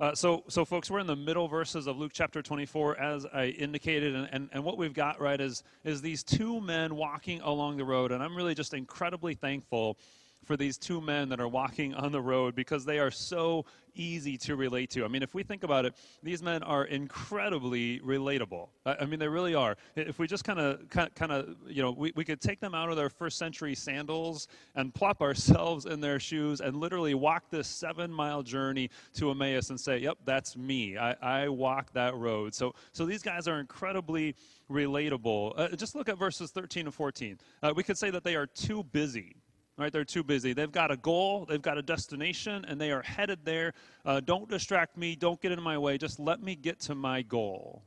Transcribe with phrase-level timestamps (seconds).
[0.00, 3.48] Uh, so, so folks, we're in the middle verses of Luke chapter 24, as I
[3.48, 7.76] indicated, and, and, and what we've got right is is these two men walking along
[7.76, 9.98] the road, and I'm really just incredibly thankful
[10.44, 13.64] for these two men that are walking on the road because they are so
[13.94, 15.04] easy to relate to.
[15.04, 18.68] I mean, if we think about it, these men are incredibly relatable.
[18.86, 19.76] I, mean, they really are.
[19.96, 22.90] If we just kind of, kind of, you know, we, we could take them out
[22.90, 27.68] of their first century sandals and plop ourselves in their shoes and literally walk this
[27.68, 30.96] seven mile journey to Emmaus and say, yep, that's me.
[30.96, 32.54] I, I walk that road.
[32.54, 34.34] So, so these guys are incredibly
[34.70, 35.52] relatable.
[35.56, 37.38] Uh, just look at verses 13 and 14.
[37.62, 39.36] Uh, we could say that they are too busy
[39.80, 39.92] right?
[39.92, 40.52] They're too busy.
[40.52, 43.72] They've got a goal, they've got a destination, and they are headed there.
[44.04, 47.22] Uh, don't distract me, don't get in my way, just let me get to my
[47.22, 47.82] goal.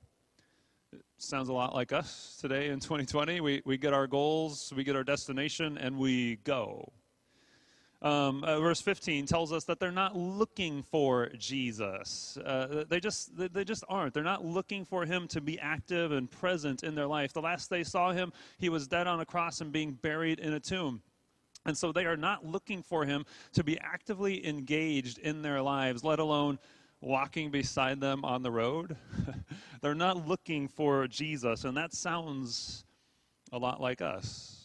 [0.92, 3.42] It sounds a lot like us today in 2020.
[3.42, 6.92] We, we get our goals, we get our destination, and we go.
[8.02, 12.38] Um, uh, verse 15 tells us that they're not looking for Jesus.
[12.44, 14.14] Uh, they just they just aren't.
[14.14, 17.32] They're not looking for him to be active and present in their life.
[17.32, 20.52] The last they saw him, he was dead on a cross and being buried in
[20.52, 21.02] a tomb.
[21.66, 26.03] And so they are not looking for him to be actively engaged in their lives,
[26.03, 26.59] let alone
[27.02, 28.95] walking beside them on the road.
[29.81, 32.86] They're not looking for Jesus, and that sounds
[33.52, 34.62] a lot like us.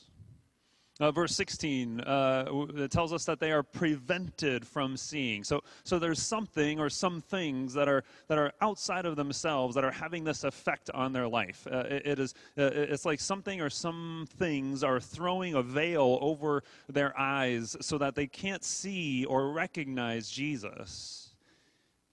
[1.00, 5.44] Uh, verse 16 uh, it tells us that they are prevented from seeing.
[5.44, 9.84] So, so there's something or some things that are that are outside of themselves that
[9.84, 11.68] are having this effect on their life.
[11.70, 16.18] Uh, it, it is uh, it's like something or some things are throwing a veil
[16.20, 21.30] over their eyes so that they can't see or recognize Jesus.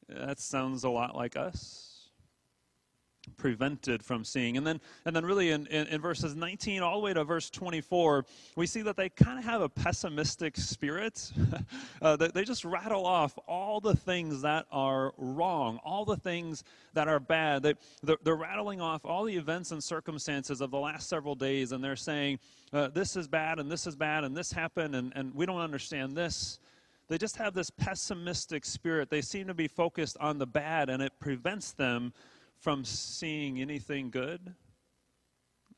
[0.07, 1.94] That sounds a lot like us
[3.37, 4.57] prevented from seeing.
[4.57, 7.49] And then, and then really in, in, in, verses 19 all the way to verse
[7.49, 11.31] 24, we see that they kind of have a pessimistic spirit.
[12.01, 16.63] uh, they, they just rattle off all the things that are wrong, all the things
[16.93, 17.63] that are bad.
[17.63, 17.73] They,
[18.03, 21.83] they're, they're rattling off all the events and circumstances of the last several days, and
[21.83, 22.39] they're saying,
[22.73, 25.61] uh, this is bad, and this is bad, and this happened, and, and we don't
[25.61, 26.59] understand this.
[27.07, 29.09] They just have this pessimistic spirit.
[29.09, 32.13] They seem to be focused on the bad, and it prevents them
[32.59, 34.53] from seeing anything good.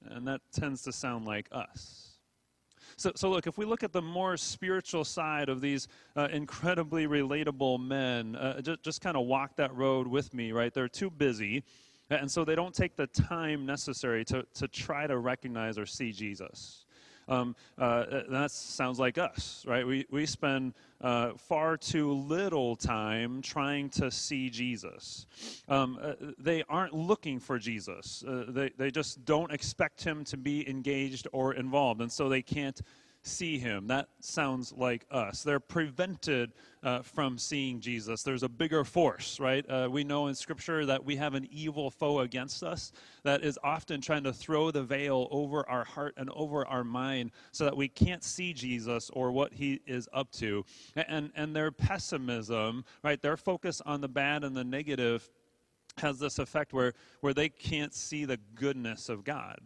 [0.10, 2.08] And that tends to sound like us.
[2.96, 7.06] So, so look, if we look at the more spiritual side of these uh, incredibly
[7.06, 10.74] relatable men, uh, just, just kind of walk that road with me, right?
[10.74, 11.64] They're too busy,
[12.10, 16.12] and so they don't take the time necessary to, to try to recognize or see
[16.12, 16.87] Jesus.
[17.28, 19.86] Um, uh, that sounds like us, right?
[19.86, 25.28] We, we spend uh, far too little time trying to see Jesus.
[25.68, 28.24] Um, uh, they aren't looking for Jesus.
[28.28, 32.42] Uh, they, they just don't expect him to be engaged or involved, and so they
[32.42, 32.82] can't
[33.28, 33.88] see him.
[33.88, 35.44] That sounds like us.
[35.44, 38.24] They're prevented uh, from seeing Jesus.
[38.24, 39.70] There's a bigger force, right?
[39.70, 42.92] Uh, we know in Scripture that we have an evil foe against us
[43.24, 47.32] that is often trying to throw the veil over our heart and over our mind
[47.52, 50.64] so that we can't see Jesus or what he is up to.
[50.96, 53.22] And, and their pessimism, right?
[53.22, 55.30] Their focus on the bad and the negative
[55.98, 59.60] has this effect where, where they can't see the goodness of God.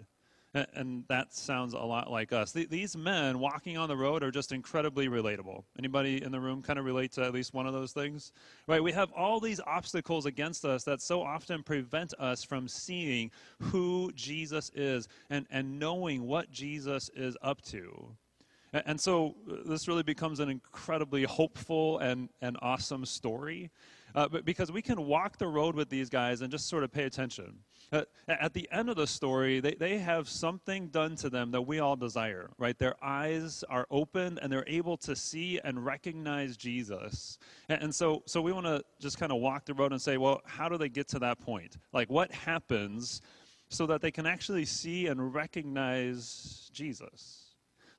[0.53, 2.51] And that sounds a lot like us.
[2.51, 5.63] These men walking on the road are just incredibly relatable.
[5.79, 8.33] Anybody in the room kind of relate to at least one of those things?
[8.67, 8.83] Right?
[8.83, 14.11] We have all these obstacles against us that so often prevent us from seeing who
[14.13, 18.15] Jesus is and, and knowing what Jesus is up to.
[18.73, 23.69] And so uh, this really becomes an incredibly hopeful and, and awesome story.
[24.15, 27.03] Uh, because we can walk the road with these guys and just sort of pay
[27.03, 27.59] attention.
[27.91, 31.61] Uh, at the end of the story, they, they have something done to them that
[31.61, 32.77] we all desire, right?
[32.77, 37.37] Their eyes are open and they're able to see and recognize Jesus.
[37.67, 40.17] And, and so, so we want to just kind of walk the road and say,
[40.17, 41.77] well, how do they get to that point?
[41.91, 43.21] Like, what happens
[43.69, 47.40] so that they can actually see and recognize Jesus?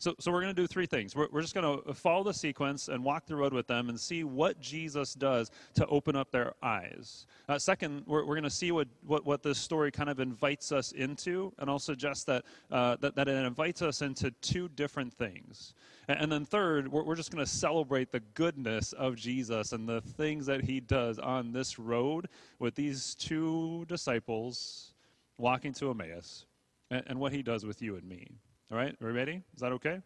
[0.02, 1.14] So, so we're going to do three things.
[1.14, 3.98] We're, we're just going to follow the sequence and walk the road with them and
[3.98, 7.28] see what Jesus does to open up their eyes.
[7.48, 10.72] Uh, second, we're, we're going to see what, what, what this story kind of invites
[10.72, 15.14] us into, and I'll suggest that, uh, that, that it invites us into two different
[15.14, 15.72] things.
[16.08, 19.88] And, and then third, we're, we're just going to celebrate the goodness of Jesus and
[19.88, 22.26] the things that he does on this road
[22.58, 24.94] with these two disciples
[25.38, 26.46] walking to Emmaus
[26.90, 28.40] and, and what he does with you and me.
[28.72, 29.42] All right, we ready?
[29.54, 30.00] Is that okay?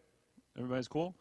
[0.57, 1.15] Everybody's cool?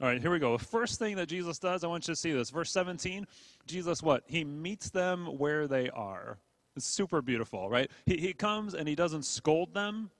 [0.00, 0.56] All right, here we go.
[0.56, 2.50] The first thing that Jesus does, I want you to see this.
[2.50, 3.24] Verse 17,
[3.68, 4.24] Jesus what?
[4.26, 6.38] He meets them where they are.
[6.74, 7.88] It's super beautiful, right?
[8.04, 10.10] He, he comes and he doesn't scold them.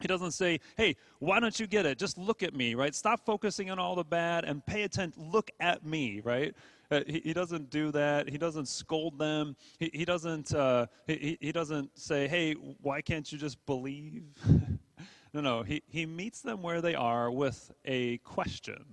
[0.00, 1.98] He doesn't say, hey, why don't you get it?
[1.98, 2.94] Just look at me, right?
[2.94, 5.22] Stop focusing on all the bad and pay attention.
[5.30, 6.54] Look at me, right?
[6.90, 8.30] Uh, he, he, doesn't do that.
[8.30, 9.54] He doesn't scold them.
[9.78, 10.54] He, he doesn't.
[10.54, 14.22] Uh, he, he doesn't say, "Hey, why can't you just believe?"
[15.36, 15.62] no, no.
[15.62, 18.84] He he meets them where they are with a question.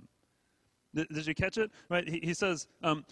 [0.94, 1.72] Did, did you catch it?
[1.90, 2.08] Right.
[2.08, 3.06] He, he says, um,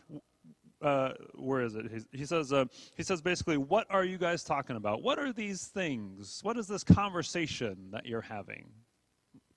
[0.81, 1.85] uh, where is it?
[1.91, 5.01] He, he says, uh, he says basically, what are you guys talking about?
[5.01, 6.41] What are these things?
[6.43, 8.69] What is this conversation that you're having?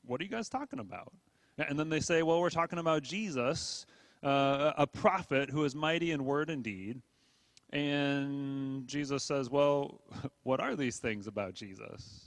[0.06, 1.12] What are you guys talking about?
[1.58, 3.86] And then they say, well, we're talking about Jesus,
[4.22, 7.00] uh, a prophet who is mighty in word and deed.
[7.70, 10.00] And Jesus says, well,
[10.42, 12.23] what are these things about Jesus?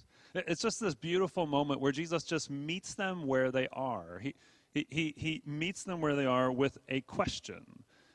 [0.47, 4.19] It's just this beautiful moment where Jesus just meets them where they are.
[4.21, 4.35] He,
[4.73, 7.65] he, he, meets them where they are with a question.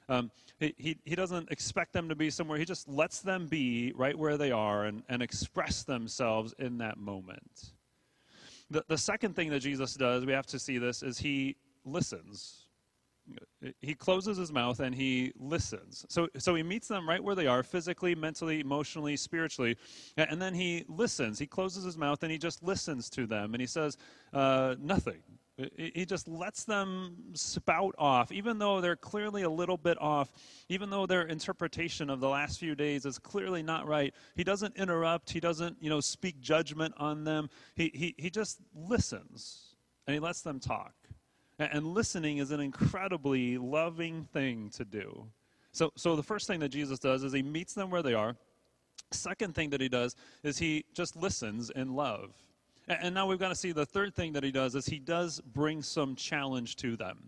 [0.08, 2.58] Um, he, he, doesn't expect them to be somewhere.
[2.58, 6.98] He just lets them be right where they are and, and express themselves in that
[6.98, 7.72] moment.
[8.70, 12.66] The, the second thing that Jesus does, we have to see this, is he listens.
[13.80, 16.04] He closes his mouth and he listens.
[16.08, 19.76] So, so he meets them right where they are, physically, mentally, emotionally, spiritually,
[20.16, 21.38] and then he listens.
[21.38, 23.96] He closes his mouth and he just listens to them and he says
[24.32, 25.22] uh, nothing.
[25.76, 30.32] He just lets them spout off, even though they're clearly a little bit off,
[30.68, 34.14] even though their interpretation of the last few days is clearly not right.
[34.34, 37.50] He doesn't interrupt, he doesn't, you know, speak judgment on them.
[37.76, 39.76] He, he, he just listens
[40.06, 40.94] and he lets them talk.
[41.58, 45.26] And listening is an incredibly loving thing to do.
[45.72, 48.36] So, so the first thing that Jesus does is he meets them where they are.
[49.10, 52.32] Second thing that he does is he just listens in love.
[52.88, 55.40] And now we've got to see the third thing that he does is he does
[55.40, 57.18] bring some challenge to them.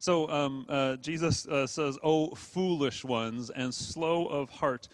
[0.00, 4.88] So um, uh, Jesus uh, says, "Oh, foolish ones, and slow of heart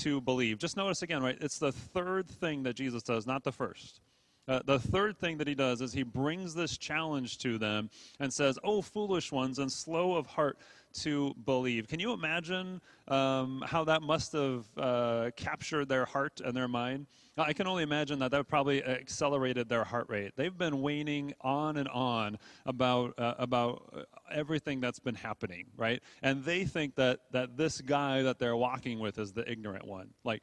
[0.00, 1.38] to believe." Just notice again, right?
[1.40, 4.00] It's the third thing that Jesus does, not the first.
[4.48, 8.32] Uh, the third thing that he does is he brings this challenge to them and
[8.32, 10.58] says, "Oh, foolish ones, and slow of heart
[10.94, 16.56] to believe." Can you imagine um, how that must have uh, captured their heart and
[16.56, 17.06] their mind?
[17.38, 20.32] I can only imagine that that probably accelerated their heart rate.
[20.36, 22.36] They've been waning on and on
[22.66, 26.02] about uh, about uh, everything that's been happening, right?
[26.20, 30.10] And they think that that this guy that they're walking with is the ignorant one.
[30.24, 30.42] Like,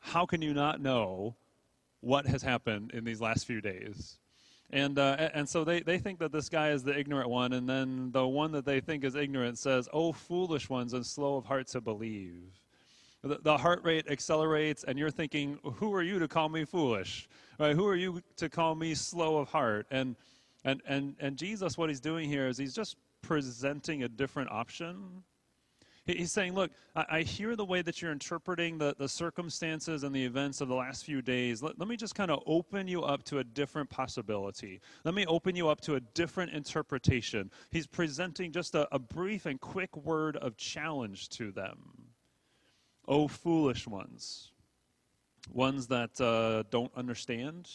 [0.00, 1.36] how can you not know
[2.00, 4.18] what has happened in these last few days?
[4.70, 7.68] And uh, and so they, they think that this guy is the ignorant one, and
[7.68, 11.44] then the one that they think is ignorant says, "Oh, foolish ones and slow of
[11.44, 12.60] heart to believe."
[13.26, 17.28] the, the heart rate accelerates, and you're thinking, who are you to call me foolish?
[17.58, 17.74] Right?
[17.74, 19.86] Who are you to call me slow of heart?
[19.90, 20.16] And,
[20.64, 25.22] and, and, and Jesus, what he's doing here is he's just presenting a different option.
[26.06, 30.24] He's saying, Look, I, hear the way that you're interpreting the, the circumstances and the
[30.24, 31.64] events of the last few days.
[31.64, 34.80] Let, let me just kind of open you up to a different possibility.
[35.04, 37.50] Let me open you up to a different interpretation.
[37.70, 41.78] He's presenting just a, a brief and quick word of challenge to them.
[43.08, 44.52] O foolish ones,
[45.52, 47.68] ones that uh, don't understand,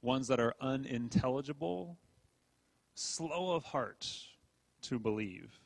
[0.00, 1.96] ones that are unintelligible,
[2.94, 4.08] slow of heart
[4.82, 5.58] to believe.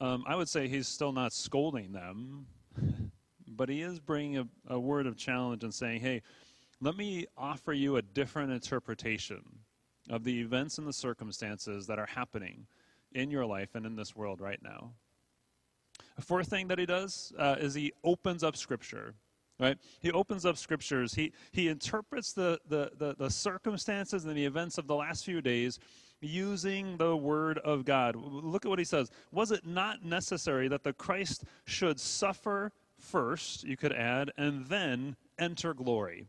[0.00, 2.46] Um, I would say he's still not scolding them,
[3.48, 6.22] but he is bringing a, a word of challenge and saying, hey,
[6.80, 9.42] let me offer you a different interpretation
[10.10, 12.66] of the events and the circumstances that are happening
[13.12, 14.92] in your life and in this world right now.
[16.16, 19.14] The fourth thing that he does uh, is he opens up Scripture.
[19.58, 19.78] Right?
[20.00, 21.14] He opens up scriptures.
[21.14, 25.40] He, he interprets the, the, the, the circumstances and the events of the last few
[25.40, 25.78] days
[26.20, 28.16] using the word of God.
[28.16, 29.10] Look at what he says.
[29.32, 35.16] Was it not necessary that the Christ should suffer first, you could add, and then
[35.38, 36.26] enter glory?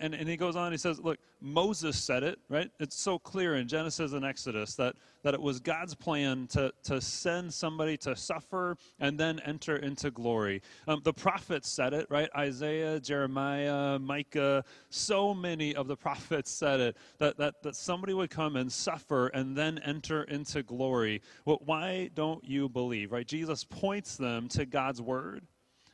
[0.00, 2.70] And, and, he goes on, he says, Look, Moses said it, right?
[2.78, 7.00] It's so clear in Genesis and Exodus that, that it was God's plan to, to
[7.00, 10.60] send somebody to suffer and then enter into glory.
[10.86, 12.28] Um, the prophets said it, right?
[12.36, 18.30] Isaiah, Jeremiah, Micah, so many of the prophets said it, that, that, that somebody would
[18.30, 21.22] come and suffer and then enter into glory.
[21.46, 23.26] Well, why don't you believe, right?
[23.26, 25.46] Jesus points them to God's word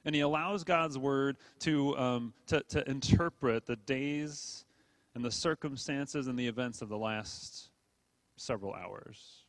[0.05, 4.65] and he allows God's word to, um, to, to interpret the days
[5.15, 7.71] and the circumstances and the events of the last
[8.37, 9.45] several hours.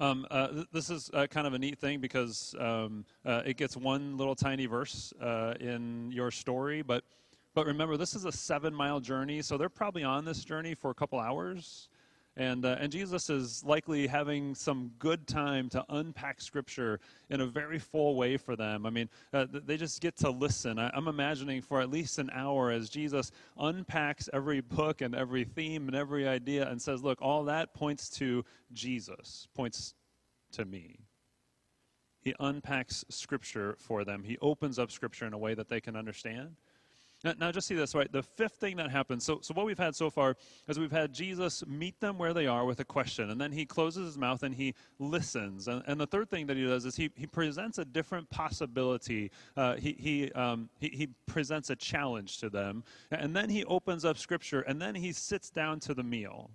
[0.00, 3.56] Um, uh, th- this is uh, kind of a neat thing because um, uh, it
[3.56, 7.04] gets one little tiny verse uh, in your story, but
[7.54, 10.90] but remember this is a seven mile journey, so they're probably on this journey for
[10.90, 11.88] a couple hours.
[12.36, 16.98] And, uh, and Jesus is likely having some good time to unpack Scripture
[17.30, 18.86] in a very full way for them.
[18.86, 20.78] I mean, uh, they just get to listen.
[20.80, 25.44] I, I'm imagining for at least an hour as Jesus unpacks every book and every
[25.44, 29.94] theme and every idea and says, Look, all that points to Jesus, points
[30.52, 30.98] to me.
[32.20, 34.24] he unpacks Scripture for them.
[34.24, 36.56] He opens up Scripture in a way that they can understand.
[37.24, 38.10] Now, now, just see this, right?
[38.12, 40.36] The fifth thing that happens, so, so what we've had so far
[40.68, 43.64] is we've had Jesus meet them where they are with a question, and then he
[43.64, 45.66] closes his mouth and he listens.
[45.66, 49.30] And, and the third thing that he does is he, he presents a different possibility.
[49.56, 54.04] Uh, he, he, um, he, he presents a challenge to them, and then he opens
[54.04, 56.50] up Scripture, and then he sits down to the meal.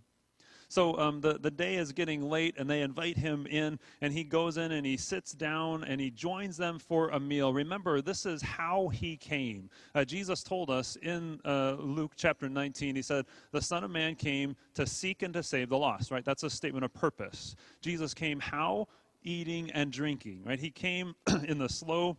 [0.70, 4.24] So um, the, the day is getting late, and they invite him in, and he
[4.24, 7.52] goes in and he sits down and he joins them for a meal.
[7.52, 9.70] Remember, this is how he came.
[9.96, 14.14] Uh, Jesus told us in uh, Luke chapter 19, he said, The Son of Man
[14.14, 16.24] came to seek and to save the lost, right?
[16.24, 17.56] That's a statement of purpose.
[17.82, 18.88] Jesus came how?
[19.24, 20.60] Eating and drinking, right?
[20.60, 21.16] He came
[21.48, 22.16] in the slow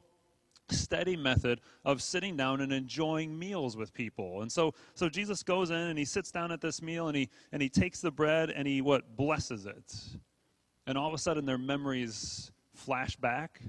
[0.72, 4.42] steady method of sitting down and enjoying meals with people.
[4.42, 7.28] And so so Jesus goes in and he sits down at this meal and he
[7.52, 9.94] and he takes the bread and he what blesses it.
[10.86, 13.60] And all of a sudden their memories flash back.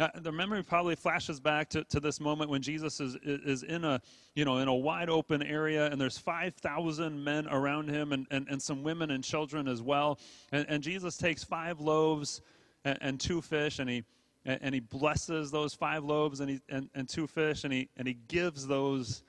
[0.00, 3.84] Uh, their memory probably flashes back to, to this moment when Jesus is, is in
[3.84, 4.00] a
[4.36, 8.46] you know in a wide open area and there's 5,000 men around him and, and,
[8.48, 10.20] and some women and children as well.
[10.52, 12.42] And, and Jesus takes five loaves
[12.84, 14.04] and, and two fish and he
[14.44, 17.88] and, and he blesses those five loaves and, he, and, and two fish, and he,
[17.96, 19.22] and he gives those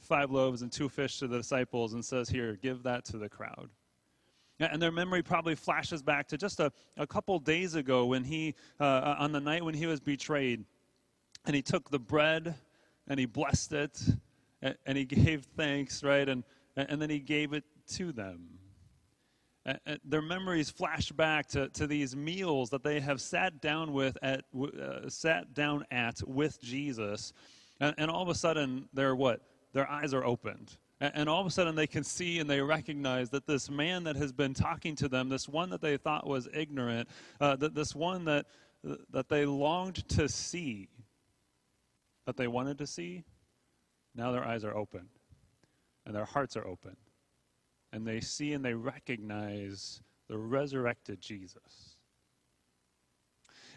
[0.00, 3.28] five loaves and two fish to the disciples and says, Here, give that to the
[3.28, 3.70] crowd.
[4.58, 8.54] And their memory probably flashes back to just a, a couple days ago when he,
[8.80, 10.64] uh, on the night when he was betrayed,
[11.44, 12.54] and he took the bread
[13.06, 14.00] and he blessed it
[14.62, 16.28] and, and he gave thanks, right?
[16.28, 16.42] And,
[16.74, 18.55] and then he gave it to them
[20.04, 24.44] their memories flash back to, to these meals that they have sat down with at
[24.54, 27.32] uh, sat down at with Jesus,
[27.80, 29.40] and, and, all of a sudden they're what?
[29.72, 33.28] Their eyes are opened, and, all of a sudden they can see and they recognize
[33.30, 36.48] that this man that has been talking to them, this one that they thought was
[36.54, 37.08] ignorant,
[37.40, 38.46] uh, that this one that
[39.10, 40.88] that they longed to see,
[42.24, 43.24] that they wanted to see,
[44.14, 45.08] now their eyes are open,
[46.06, 46.96] and their hearts are open
[47.96, 51.96] and they see and they recognize the resurrected Jesus.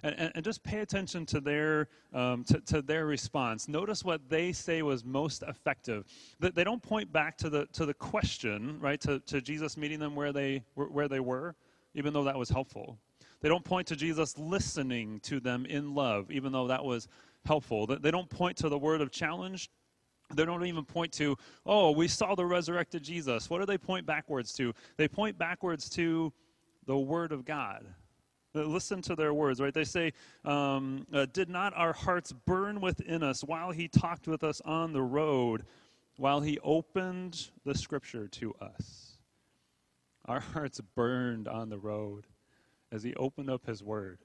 [0.03, 3.69] And, and, and just pay attention to their, um, to, to, their response.
[3.69, 6.05] Notice what they say was most effective.
[6.39, 9.99] They, they don't point back to the, to the question, right, to, to Jesus meeting
[9.99, 11.55] them where they, where they were,
[11.95, 12.97] even though that was helpful.
[13.39, 17.07] They don't point to Jesus listening to them in love, even though that was
[17.45, 17.88] helpful.
[17.88, 19.69] They don't point to the word of challenge,
[20.33, 23.50] they don't even point to, oh, we saw the resurrected Jesus.
[23.50, 24.74] What do they point backwards to?
[24.98, 26.31] They point backwards to
[26.86, 27.86] the Word of God.
[28.53, 29.74] Listen to their words, right?
[29.74, 34.43] They say, um, uh, Did not our hearts burn within us while he talked with
[34.43, 35.65] us on the road,
[36.17, 39.17] while he opened the scripture to us?
[40.25, 42.25] Our hearts burned on the road
[42.91, 44.19] as he opened up his word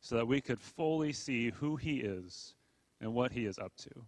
[0.00, 2.54] so that we could fully see who he is
[3.00, 4.04] and what he is up to.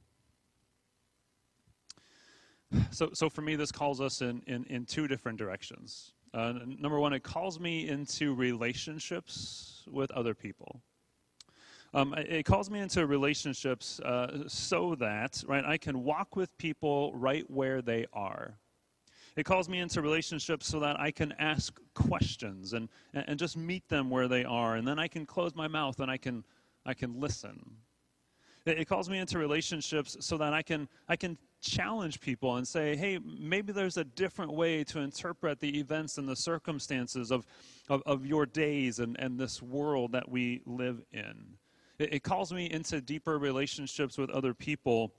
[2.90, 6.12] So, so for me, this calls us in, in, in two different directions.
[6.35, 10.83] Uh, number one, it calls me into relationships with other people.
[11.95, 17.12] Um, it calls me into relationships uh, so that right I can walk with people
[17.14, 18.59] right where they are.
[19.37, 23.88] It calls me into relationships so that I can ask questions and, and just meet
[23.88, 26.45] them where they are, and then I can close my mouth and I can
[26.85, 27.76] I can listen.
[28.66, 32.96] It, calls me into relationships so that I can I can challenge people and say,
[32.96, 37.46] hey, maybe there's a different way to interpret the events and the circumstances of,
[37.88, 41.56] of, of your days and, and this world that we live in.
[41.99, 45.12] It, it calls me into deeper relationships with other people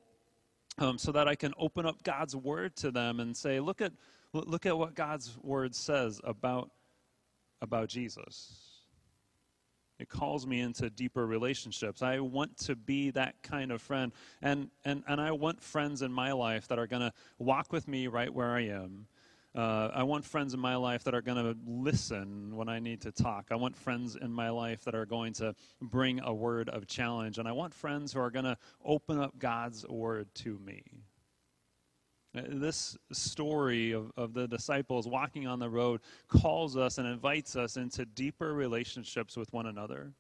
[0.79, 3.93] um, so that I can open up God's word to them and say, look at,
[4.33, 6.71] look at what God's word says about,
[7.61, 8.66] about Jesus.
[9.99, 12.01] It calls me into deeper relationships.
[12.01, 14.11] I want to be that kind of friend.
[14.41, 17.87] And, and, and I want friends in my life that are going to walk with
[17.87, 19.07] me right where I am.
[19.55, 23.01] Uh, I want friends in my life that are going to listen when I need
[23.01, 23.47] to talk.
[23.49, 27.39] I want friends in my life that are going to bring a word of challenge.
[27.39, 30.83] And I want friends who are going to open up God's word to me.
[32.37, 37.55] Uh, this story of, of the disciples walking on the road calls us and invites
[37.55, 40.11] us into deeper relationships with one another.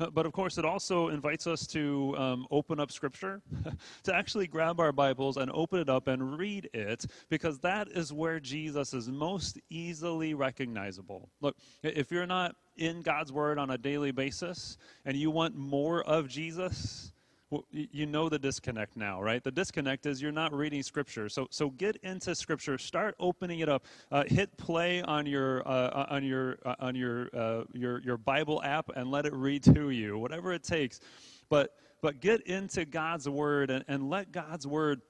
[0.00, 3.42] Uh, but of course, it also invites us to um, open up Scripture,
[4.04, 8.12] to actually grab our Bibles and open it up and read it, because that is
[8.12, 11.28] where Jesus is most easily recognizable.
[11.40, 16.04] Look, if you're not in God's Word on a daily basis and you want more
[16.04, 17.12] of Jesus,
[17.50, 19.42] well, you know the disconnect now, right?
[19.42, 21.30] The disconnect is you're not reading Scripture.
[21.30, 22.76] So, so get into Scripture.
[22.76, 23.86] Start opening it up.
[24.12, 28.18] Uh, hit play on your uh, uh on your uh, on your uh, your your
[28.18, 31.00] Bible app and let it read to you, whatever it takes.
[31.48, 35.00] But but get into God's Word and, and let God's Word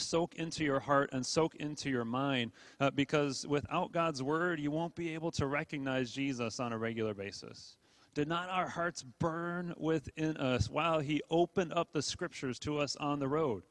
[0.00, 4.70] soak into your heart and soak into your mind uh, because without God's word, you
[4.70, 7.77] won't be able to recognize Jesus on a regular basis.
[8.18, 12.96] Did not our hearts burn within us while He opened up the scriptures to us
[12.96, 13.62] on the road?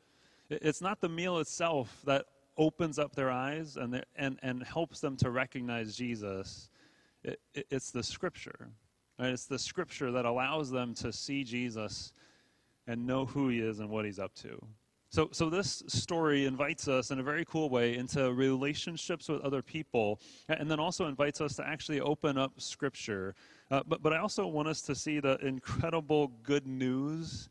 [0.49, 2.27] It's not the meal itself that
[2.57, 6.69] opens up their eyes and, and, and helps them to recognize Jesus.
[7.25, 8.69] It, it, it's the scripture.
[9.19, 9.31] Right?
[9.31, 12.13] It's the scripture that allows them to see Jesus
[12.87, 14.65] and know who He is and what He's up to.
[15.09, 19.61] So, so this story invites us in a very cool way into relationships with other
[19.61, 23.33] people, and then also invites us to actually open up Scripture.
[23.71, 27.47] Uh, but, but I also want us to see the incredible good news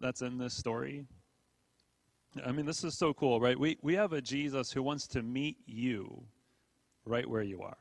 [0.00, 1.04] that's in this story.
[2.46, 3.58] I mean, this is so cool, right?
[3.58, 6.22] We, we have a Jesus who wants to meet you
[7.04, 7.76] right where you are.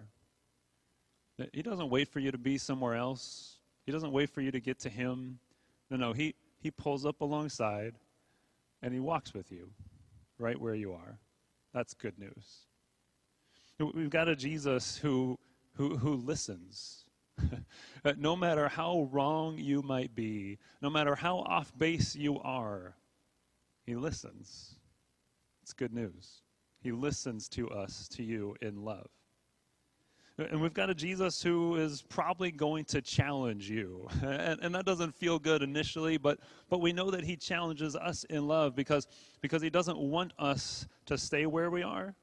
[1.53, 3.57] He doesn't wait for you to be somewhere else.
[3.85, 5.37] He doesn't wait for you to get to him.
[5.91, 7.93] No, no, he, he pulls up alongside
[8.81, 9.69] and he walks with you
[10.39, 11.19] right where you are.
[11.73, 12.65] That's good news.
[13.79, 15.37] We've got a Jesus who,
[15.75, 17.03] who, who listens.
[18.05, 22.95] Uh, no matter how wrong you might be, no matter how off base you are,
[23.85, 24.75] he listens.
[25.61, 26.41] It's good news.
[26.79, 29.09] He listens to us, to you, in love.
[30.37, 34.07] And we've got a Jesus who is probably going to challenge you.
[34.21, 36.39] And, and, that doesn't feel good initially, but,
[36.69, 39.07] but we know that he challenges us in love because,
[39.41, 42.13] because he doesn't want us to stay where we are.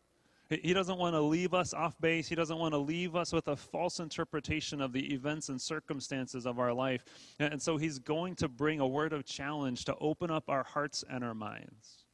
[0.50, 2.28] He doesn't want to leave us off base.
[2.28, 6.46] He doesn't want to leave us with a false interpretation of the events and circumstances
[6.46, 7.04] of our life.
[7.40, 11.02] And so he's going to bring a word of challenge to open up our hearts
[11.08, 12.04] and our minds.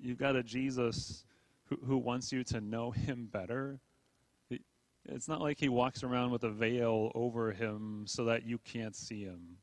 [0.00, 1.24] You've got a Jesus
[1.68, 3.78] who, who wants you to know him better
[5.08, 8.94] it's not like he walks around with a veil over him so that you can't
[8.94, 9.56] see him.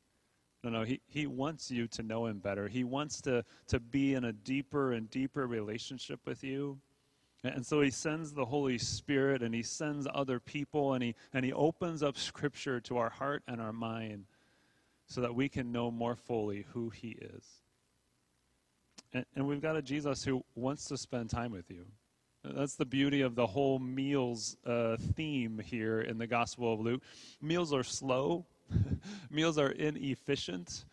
[0.63, 2.67] No, no, he, he wants you to know him better.
[2.67, 6.79] He wants to, to be in a deeper and deeper relationship with you.
[7.45, 11.45] And so he sends the Holy Spirit and he sends other people and he, and
[11.45, 14.25] he opens up Scripture to our heart and our mind
[15.07, 17.45] so that we can know more fully who he is.
[19.13, 21.85] And, and we've got a Jesus who wants to spend time with you.
[22.43, 27.03] That's the beauty of the whole meals uh, theme here in the Gospel of Luke.
[27.41, 28.45] Meals are slow,
[29.29, 30.85] meals are inefficient,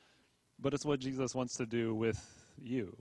[0.59, 2.21] but it's what Jesus wants to do with
[2.61, 2.97] you.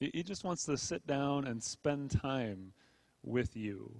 [0.00, 2.72] He just wants to sit down and spend time
[3.22, 3.90] with you.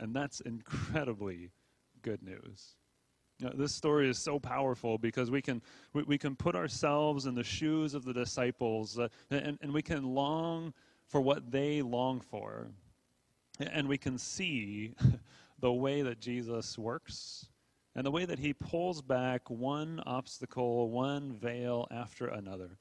[0.00, 1.50] And that's incredibly
[2.02, 2.76] good news.
[3.54, 5.60] This story is so powerful because we can,
[5.92, 9.82] we, we, can put ourselves in the shoes of the disciples uh, and, and we
[9.82, 10.72] can long
[11.08, 12.68] for what they long for.
[13.60, 14.94] And we can see
[15.60, 17.46] the way that Jesus works
[17.94, 22.78] and the way that he pulls back one obstacle, one veil after another,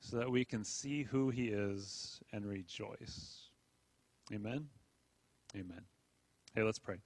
[0.00, 3.50] so that we can see who he is and rejoice.
[4.32, 4.66] Amen?
[5.54, 5.82] Amen.
[6.54, 6.96] Hey, let's pray.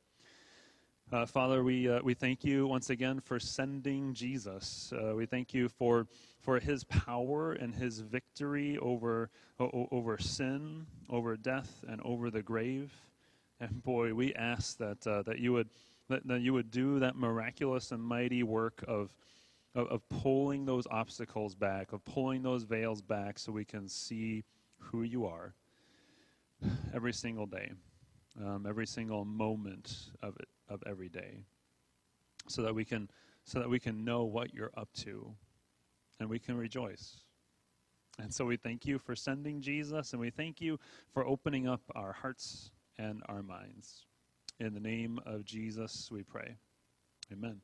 [1.12, 4.92] Uh, Father, we, uh, we thank you once again for sending Jesus.
[4.92, 6.06] Uh, we thank you for,
[6.38, 12.42] for his power and his victory over, o- over sin, over death, and over the
[12.42, 12.92] grave.
[13.58, 15.68] And boy, we ask that, uh, that, you would,
[16.08, 19.12] that, that, you would do that miraculous and mighty work of,
[19.74, 24.44] of, of pulling those obstacles back, of pulling those veils back so we can see
[24.78, 25.54] who you are
[26.94, 27.72] every single day,
[28.40, 31.44] um, every single moment of it of every day,
[32.48, 33.10] so that we can
[33.44, 35.34] so that we can know what you're up to,
[36.18, 37.16] and we can rejoice.
[38.18, 40.78] And so we thank you for sending Jesus, and we thank you
[41.12, 44.04] for opening up our hearts and our minds.
[44.58, 46.56] In the name of Jesus, we pray.
[47.32, 47.60] Amen.